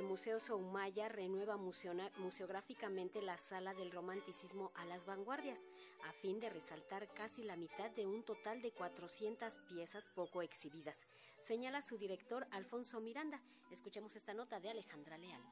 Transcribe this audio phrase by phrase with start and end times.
[0.00, 5.60] el Museo Soumaya renueva museográficamente la sala del romanticismo a las vanguardias,
[6.08, 11.06] a fin de resaltar casi la mitad de un total de 400 piezas poco exhibidas,
[11.38, 13.42] señala su director Alfonso Miranda.
[13.70, 15.42] Escuchemos esta nota de Alejandra Leal.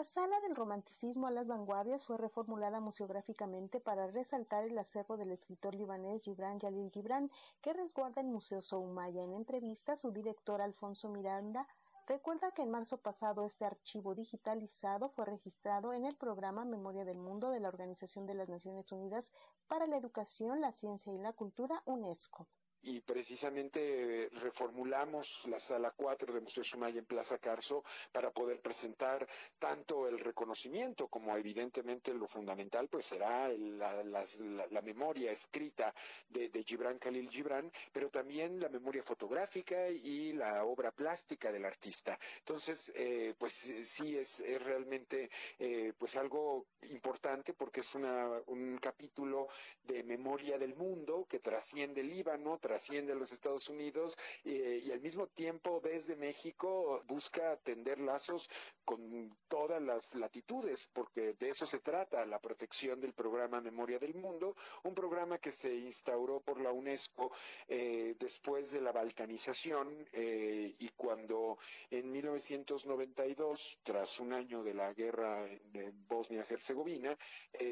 [0.00, 5.30] La Sala del Romanticismo a las Vanguardias fue reformulada museográficamente para resaltar el acervo del
[5.30, 7.30] escritor libanés Gibran Jalil Gibran,
[7.60, 9.22] que resguarda el Museo Soumaya.
[9.22, 11.68] En entrevista, su director Alfonso Miranda
[12.06, 17.18] recuerda que en marzo pasado este archivo digitalizado fue registrado en el programa Memoria del
[17.18, 19.32] Mundo de la Organización de las Naciones Unidas
[19.68, 22.48] para la Educación, la Ciencia y la Cultura, UNESCO
[22.82, 29.26] y precisamente reformulamos la sala 4 de Museo Sumaya en Plaza Carso para poder presentar
[29.58, 35.94] tanto el reconocimiento como evidentemente lo fundamental pues será la, memoria escrita
[36.28, 42.18] de, Gibran Khalil Gibran, pero también la memoria fotográfica y la obra plástica del artista.
[42.38, 43.52] Entonces, eh, pues
[43.84, 49.48] sí es, realmente eh, pues algo importante porque es una, un capítulo
[49.82, 54.92] de memoria del mundo que trasciende el Líbano, trasciende a los Estados Unidos eh, y
[54.92, 58.48] al mismo tiempo desde México busca tender lazos
[58.84, 64.14] con todas las latitudes, porque de eso se trata la protección del programa Memoria del
[64.14, 64.54] Mundo,
[64.84, 67.32] un programa que se instauró por la UNESCO
[67.66, 71.58] eh, después de la balcanización eh, y cuando
[71.90, 77.16] en 1992, tras un año de la guerra en, Bosnia-Herzegovina,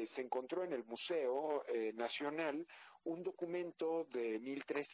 [0.05, 2.65] se encontró en el Museo Nacional
[3.03, 4.88] un documento de 1300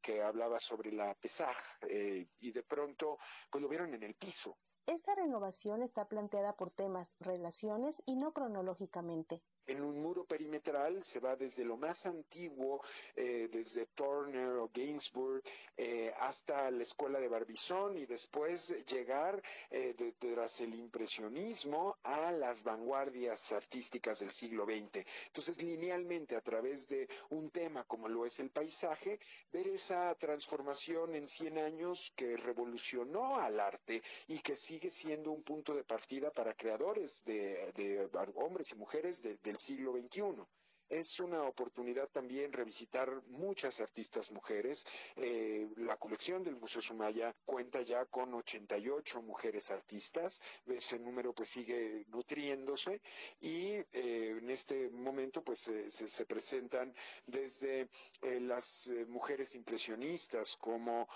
[0.00, 1.56] que hablaba sobre la Pesaj
[1.88, 3.18] eh, y de pronto
[3.50, 4.58] pues lo vieron en el piso.
[4.86, 9.42] Esta renovación está planteada por temas, relaciones y no cronológicamente.
[9.66, 12.80] En un muro perimetral se va desde lo más antiguo,
[13.16, 15.42] eh, desde Turner o Gainsbourg,
[15.76, 22.62] eh, hasta la escuela de Barbizón y después llegar eh, tras el impresionismo a las
[22.62, 25.04] vanguardias artísticas del siglo XX.
[25.26, 29.18] Entonces, linealmente, a través de un tema como lo es el paisaje,
[29.52, 35.42] ver esa transformación en 100 años que revolucionó al arte y que sigue siendo un
[35.42, 40.46] punto de partida para creadores de, hombres y mujeres de, siglo XXI
[40.88, 44.84] es una oportunidad también revisitar muchas artistas mujeres.
[45.16, 50.40] Eh, la colección del Museo Sumaya cuenta ya con 88 mujeres artistas.
[50.66, 53.00] Ese número pues sigue nutriéndose
[53.40, 56.94] y eh, en este momento pues se, presentan
[57.26, 57.88] desde
[58.22, 61.08] eh, las mujeres impresionistas como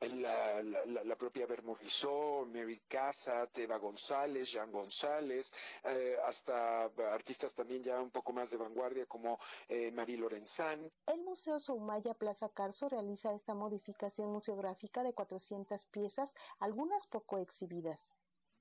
[0.00, 5.52] la, la, la, propia Bermorisó, Mary Cassatt, Eva González, Jean González,
[5.84, 9.38] eh, hasta artistas también ya un poco más de vanguardia como
[9.68, 10.90] eh, Marie Lorenzán.
[11.06, 18.12] El Museo Soumaya Plaza Carso realiza esta modificación museográfica de 400 piezas, algunas poco exhibidas.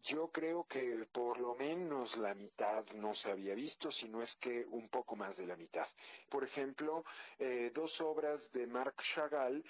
[0.05, 4.35] Yo creo que por lo menos la mitad no se había visto, si no es
[4.35, 5.87] que un poco más de la mitad.
[6.27, 7.05] Por ejemplo,
[7.39, 9.63] eh, dos obras de Marc Chagall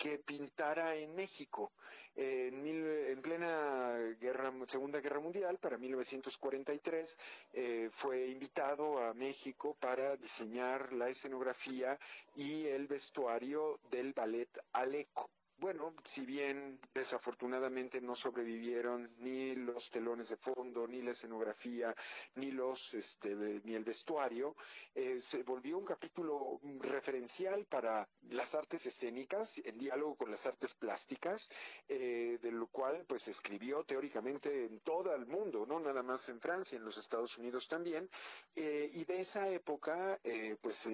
[0.00, 1.72] que pintara en México.
[2.16, 7.18] en, plena guerra, Segunda Guerra Mundial, para 1943,
[7.52, 11.98] eh, fue invitado a México para diseñar la escenografía
[12.34, 15.28] y el vestuario del ballet Aleco.
[15.60, 21.94] Bueno, si bien desafortunadamente no sobrevivieron ni los telones de fondo, ni la escenografía,
[22.36, 23.34] ni los, este,
[23.64, 24.56] ni el vestuario,
[24.94, 30.74] eh, se volvió un capítulo referencial para las artes escénicas, en diálogo con las artes
[30.76, 31.50] plásticas,
[31.86, 36.40] eh, de lo cual pues escribió teóricamente en todo el mundo, no nada más en
[36.40, 38.08] Francia, en los Estados Unidos también,
[38.56, 40.18] eh, y de esa época,
[40.62, 40.88] pues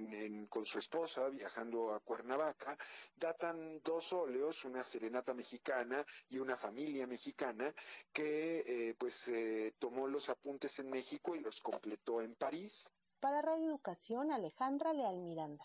[0.48, 2.76] con su esposa viajando a Cuernavaca,
[3.16, 7.72] datan dos óleos una serenata mexicana y una familia mexicana
[8.12, 12.88] que eh, pues eh, tomó los apuntes en México y los completó en París.
[13.20, 15.64] Para Radio Educación, Alejandra Leal Miranda.